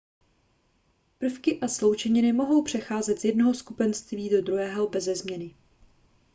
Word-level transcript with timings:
prvky 1.17 1.59
a 1.61 1.67
sloučeniny 1.67 2.33
mohou 2.33 2.63
přecházet 2.63 3.19
z 3.19 3.25
jednoho 3.25 3.53
skupenství 3.53 4.29
do 4.29 4.41
druhého 4.41 4.89
beze 4.89 5.15
změny 5.15 5.55